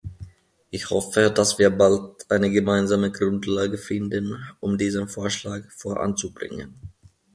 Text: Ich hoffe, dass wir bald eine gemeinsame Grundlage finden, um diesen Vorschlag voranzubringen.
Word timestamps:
Ich 0.71 0.89
hoffe, 0.89 1.29
dass 1.29 1.59
wir 1.59 1.69
bald 1.69 2.25
eine 2.31 2.49
gemeinsame 2.49 3.11
Grundlage 3.11 3.77
finden, 3.77 4.35
um 4.59 4.79
diesen 4.79 5.07
Vorschlag 5.07 5.69
voranzubringen. 5.69 6.73